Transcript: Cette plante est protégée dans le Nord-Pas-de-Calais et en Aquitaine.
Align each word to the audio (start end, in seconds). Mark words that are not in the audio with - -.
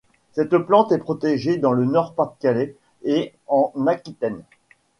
Cette 0.31 0.57
plante 0.57 0.91
est 0.91 0.97
protégée 0.97 1.57
dans 1.57 1.73
le 1.73 1.85
Nord-Pas-de-Calais 1.85 2.75
et 3.03 3.33
en 3.45 3.71
Aquitaine. 3.85 4.41